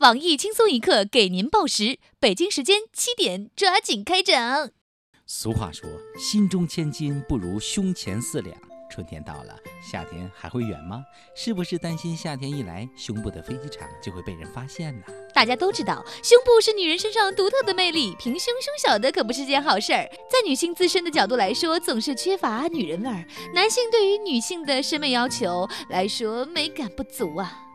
[0.00, 4.72] 网易轻松一刻给您报时，北京时间七点，抓紧开整。
[5.26, 5.86] 俗话说，
[6.18, 8.56] 心中千金不如胸前四两。
[8.90, 11.04] 春天到了，夏天还会远吗？
[11.36, 15.04] 是不是担心夏天一来，胸部的飞机场就会被人发现呢？
[15.34, 20.08] 大家都知道，胸部是女人身上独特的魅力，平胸胸小的可不是件好事儿。
[20.30, 23.22] 在女性自身的角度来说，总是缺乏女人味儿；
[23.54, 27.66] 男性对于女性的审美要求来说，美感不足啊。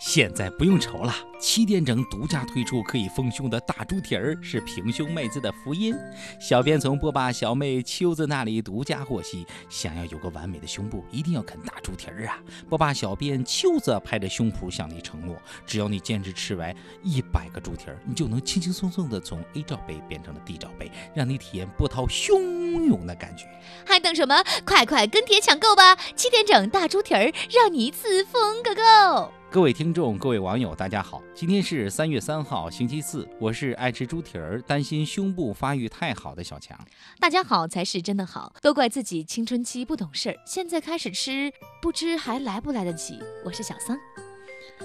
[0.00, 5.94] 现在不用愁了，七点整独家推出可以丰胸的大猪蹄儿，是平胸妹子的福音。
[6.40, 12.38] 小编从波霸小妹秋子那里独家获悉，想要有个完美的胸部，一定要啃大猪蹄儿啊！
[12.66, 23.44] 波霸小编秋子拍着胸脯向你承诺，只要你坚持吃完一百个猪蹄儿，你就能轻轻松松的从 A 罩杯变成了 D 罩杯，让你体验波涛汹涌的感觉。
[23.84, 24.42] 还等什么？
[24.64, 25.94] 快快跟帖抢购吧！
[26.16, 29.30] 七点整大猪蹄儿，让你一次疯个够！
[29.52, 31.20] 各位听众，各位网友，大家好！
[31.34, 33.28] 今天是三月三号，星期四。
[33.40, 36.78] 我是爱吃猪蹄儿、担心胸部发育太好的小强。
[37.18, 43.18] 大家好才是真的好，都怪自己青春期不懂事儿，现在开始吃，不知还来不来得及。
[43.44, 43.98] 我是小桑，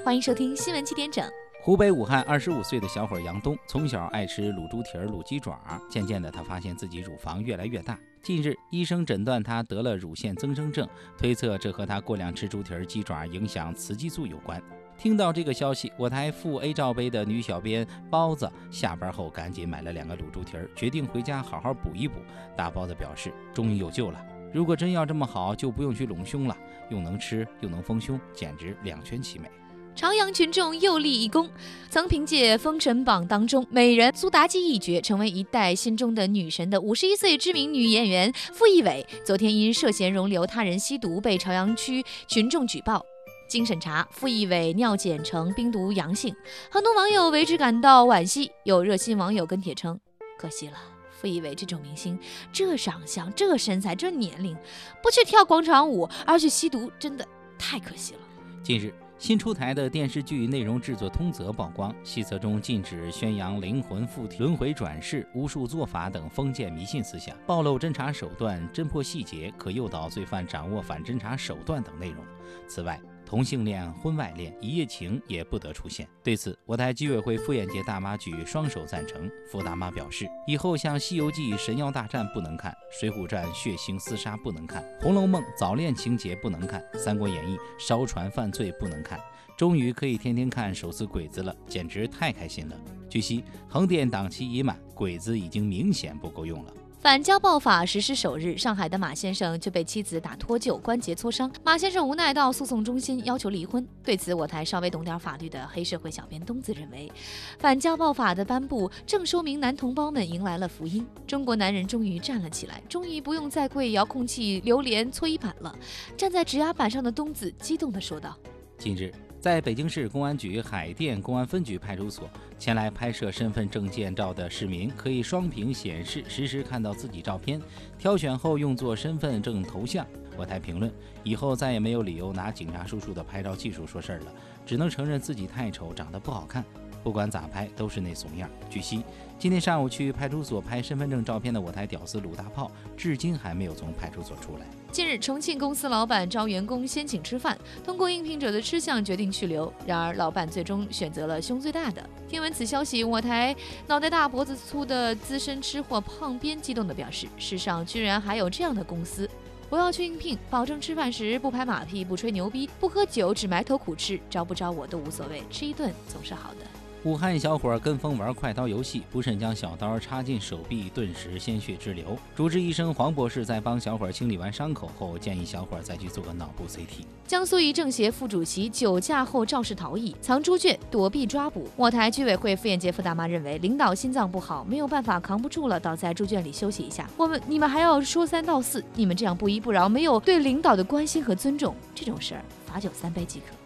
[0.04, 1.24] 欢迎收听新闻七点整。
[1.66, 7.98] 湖北武汉二十五岁的小伙杨东，从小爱吃卤猪蹄儿、卤鸡爪，渐渐的，他发现自己乳房越来越大。
[8.22, 14.62] 近日，医生诊断他得了乳腺增生症，推测这和他过量吃猪蹄儿、鸡爪影响雌激素有关。
[14.96, 22.20] 听到这个消息，我台负 A 罩杯的女小编包子下班后赶紧买了两个卤猪蹄儿，决定回家好好补一补。
[22.56, 24.24] 大包子表示，终于有救了。
[24.54, 26.56] 如果真要这么好，就不用去隆胸了，
[26.92, 29.50] 又能吃又能丰胸，简直两全其美。
[29.96, 31.50] 朝阳群众又立一功，
[31.90, 43.06] 曾凭借《封神榜》当中美人苏妲己一角，成为一代心中的女神的五十一岁知名女演员傅艺伟，昨天因涉嫌容留他人吸毒被朝阳区群众举报。
[43.48, 46.36] 经审查，傅艺伟尿检呈冰毒阳性，
[46.70, 48.52] 很多网友为之感到惋惜。
[48.66, 49.98] 有热心网友跟帖称
[50.38, 50.78] ：“可惜了，
[51.10, 52.20] 傅艺伟这种明星，
[52.52, 54.58] 这长相、这身材、这年龄，
[55.02, 57.26] 不去跳广场舞而去吸毒，真的
[57.58, 58.20] 太可惜了。”
[58.62, 58.94] 近日。
[59.18, 72.24] 新出台的电视剧内容制作通则曝光，细则中禁止宣扬灵魂附体、轮回转世、巫术做法等封建迷信思想，暴露侦查手段、侦破细节，可诱导罪犯掌握反侦查手段等内容。
[72.68, 76.08] 此外，同性恋、婚外恋、一夜情也不得出现。
[76.24, 79.30] 对此，我台居委会妇炎洁大妈举双手赞成。
[79.52, 89.20] 傅大妈表示，以后像《西游记》神妖大战不能看，《水浒传》血腥厮杀不能看，《红楼梦》早恋情节不能看，《三国演义》烧船犯罪不能看。
[89.58, 92.78] 终于可以天天看手撕鬼子了，简直太开心了。
[93.10, 96.74] 据悉，横店档期已满，鬼子已经明显不够用了。
[97.06, 101.54] 反家暴法实施首日，上海的马先生就被妻子打脱臼，关节挫伤。
[101.64, 103.88] 马先生无奈到诉讼中心要求离婚。
[104.04, 107.12] 对此，我台稍微懂点法律的黑社会小编东子认为，
[107.60, 115.76] 反家暴法的颁布正说明男同胞们迎来了福音，中国男人终于站了起来，终于不用再跪遥控器、榴莲、搓衣板了。
[116.18, 118.36] 站在指压板上的东子激动地说道
[118.80, 119.14] ：“近日。”
[119.46, 127.62] 在北京市公安局海淀公安分局派出所前来拍摄身份证件照的市民，可以双屏显示，实时看到自己照片，
[127.96, 130.04] 挑选后用作身份证头像。
[130.36, 130.92] 我台评论：
[131.24, 134.34] 以后再也没有理由拿警察叔叔的拍照技术说事儿了，
[134.66, 136.66] 只能承认自己太丑，长得不好看。
[137.06, 138.50] 不管咋拍都是那怂样。
[138.68, 139.04] 据悉，
[139.38, 144.66] 今天上午去派出所拍身份证照片的我台屌丝鲁大炮，至今还没有从派出所出来。
[144.92, 149.72] 近日，重庆公司老板招员工先请吃饭，通过应聘者的吃相决定去留。
[149.86, 152.10] 然而，老板最终选择了胸最大的。
[152.28, 153.56] 听闻此消息，我台
[153.86, 159.30] 脑袋大脖子粗的资深吃货胖编激动地表示：“世上居然还有这样的公司！
[159.70, 164.20] 我要去应聘，保证吃饭时不拍马屁、不吹牛逼、不喝酒，只埋头苦吃。
[164.28, 166.66] 招不招我都无所谓，吃一顿总是好的。”
[167.06, 172.18] 武汉小伙跟风玩快刀游戏，不慎将小刀插进手臂，顿时鲜血直流。
[172.36, 177.06] 主治医生黄博士在帮小伙清理完伤口后，建议小伙再去做个脑部 CT。
[177.28, 181.70] 江苏一政协副主席酒驾后肇事逃逸，藏猪圈躲避抓捕。
[181.76, 187.08] 我台居委会妇炎洁副大妈认为，领导心脏不好，没有办法扛不住了，倒在猪圈里休息一下。
[187.18, 193.65] 我们你们还要说三道四，你们这样不依不饶，没有对领导的关心和尊重，这种事儿罚酒三杯即可。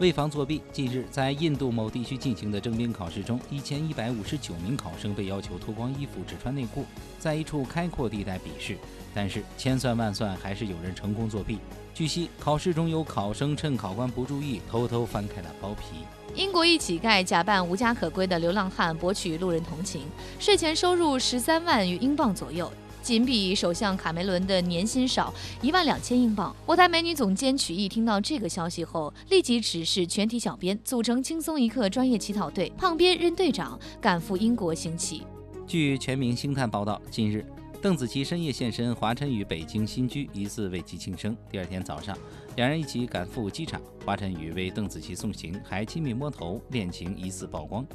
[0.00, 6.86] 为防作弊，近日在印度某地区进行的征兵考试中，一千一百五十九名考生被要求脱光衣服，只穿内裤，
[7.18, 8.78] 在一处开阔地带比试。
[9.14, 11.58] 但是千算万算，还是有人成功作弊。
[11.92, 16.06] 据悉，考试中有考生趁考官不注意，偷偷翻开了包皮。
[16.34, 20.06] 英国一乞丐假扮无家可归的流浪汉，博取路人同情，
[20.38, 22.72] 税前收入十三万余英镑左右。
[23.02, 25.32] 仅比首相卡梅伦的年薪少
[25.62, 26.54] 一万两千英镑。
[26.66, 35.22] 我台美女总监曲艺听到这个消息后，立即指示全体小编组成轻松一刻专业乞讨队，胖编任队长，赶赴英国行乞。
[35.66, 37.44] 据全明星探报道，近日。
[37.82, 41.34] 邓紫棋深夜现身华晨宇北京新居，疑似为其庆生。
[41.50, 42.14] 第二天早上，
[42.54, 47.86] 两人一起赶赴机场，华晨宇为邓紫棋送行，还亲密摸头，恋情疑似曝光。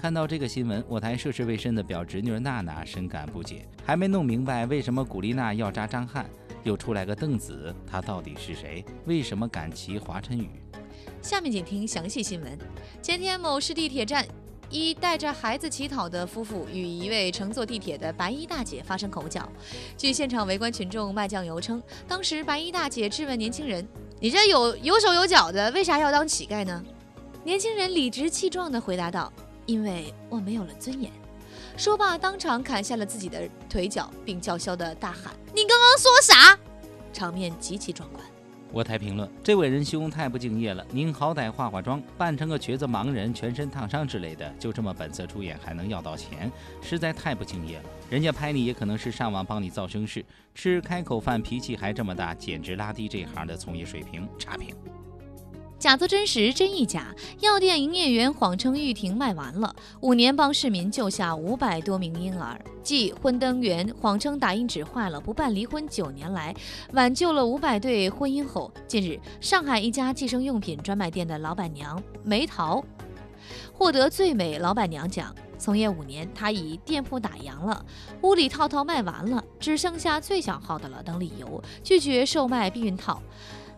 [0.00, 6.24] 看到这个新闻，我台涉世未深的表侄女娜娜深感不解，还没弄明白为什么古力娜要扎张翰，
[6.62, 8.82] 又出来个邓紫，她到底是谁？
[9.04, 10.48] 为什么敢骑华晨宇？
[11.20, 12.58] 下面请听详细新闻。
[13.02, 14.26] 前天某市地铁站。
[14.70, 19.48] 一带着孩子乞讨的夫妇与一位乘坐地铁的白衣大姐发生口角。
[19.96, 23.86] 据现场围观群众卖酱油称，当时白衣大姐质问年轻人
[24.20, 26.84] ：“你这有有手有脚的，为啥要当乞丐呢？”
[27.44, 29.32] 年轻人理直气壮地回答道
[29.66, 31.12] ：“因为我没有了尊严。”
[31.76, 36.58] 说罢，当场砍下了自己的腿脚，并叫嚣地大喊：“你刚刚说啥？”
[37.12, 38.24] 场面极其壮观。
[38.74, 46.50] 我台评论：这位仁兄太不敬业了，您好歹化化妆，扮成个瘸子、盲人、全身烫伤之类的，就这么本色出演，还能要到钱，
[46.82, 47.84] 实在太不敬业了。
[48.10, 50.24] 人家拍你也可能是上网帮你造声势，
[50.56, 54.74] 吃开口饭脾气还这么大，简直拉低这行的从业水平，差评。
[55.84, 57.14] 假作真实，真亦假。
[57.40, 62.58] 药店营业员谎称玉婷卖完了，五年帮市民救下五百多名婴儿。
[62.82, 66.56] 继婚登员谎称打印纸坏了，不办离婚九年来，
[66.94, 72.82] 挽救了五百对婚姻后，近日上海一家计生用品专卖店的老板娘梅桃
[73.74, 75.34] 获得最美老板娘奖。
[75.58, 77.84] 从业五年，她以店铺打烊了，
[78.22, 83.22] 屋里套套卖完了，只剩下最小号的了等理由，拒绝售卖避孕套。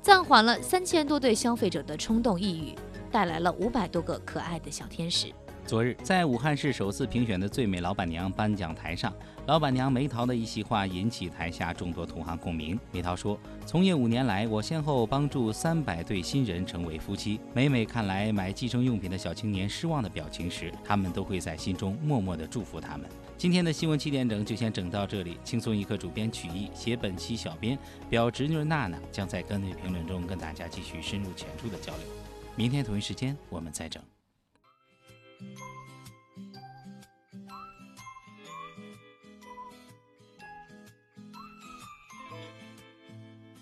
[0.06, 2.76] 暂缓了三千多对消费者的冲动抑郁，
[3.10, 5.32] 带来了五百多个可爱的小天使。
[5.66, 9.12] 昨日，在武汉市首次评选的最美老板娘颁奖台上，
[9.46, 12.78] 老板娘梅桃的一席话引起台下众多同行共鸣。
[12.92, 13.36] 梅桃说
[13.66, 17.40] ：“从业五年来，我先后帮助三百对新人成为夫妻。
[17.52, 25.36] 每每看来买计生用品的小青年失望的表情时，他们都会在心中默默地祝福他们。”今天的新闻七点整就先整到这里。
[25.42, 27.76] 轻松一刻主编曲艺，写本期小编
[28.08, 32.06] 表侄女娜娜将在跟内评论中跟大家继续深入浅出的交流。
[32.54, 34.00] 明天同一时间我们再整。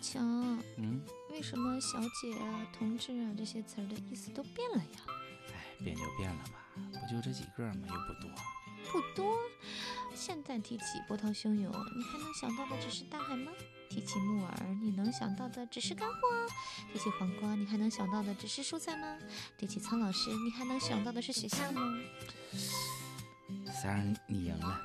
[0.04, 0.22] 强，
[0.76, 5.00] 嗯，为什么小姐啊、同志啊这些词儿的意思都变了呀？
[5.54, 7.88] 哎，变就变了吧，不就这几个吗？
[7.88, 8.30] 又不多。
[8.92, 9.34] 不多。
[10.14, 13.50] 现在提起波涛汹涌，你还能想到的只是大海吗？
[13.88, 16.16] 提起木耳，你能想到的只是干货？
[16.92, 19.18] 提起黄瓜，你还能想到的只是蔬菜吗？
[19.56, 21.80] 提起苍老师，你还能想到的是学校吗？
[23.72, 24.80] 三儿，你赢了。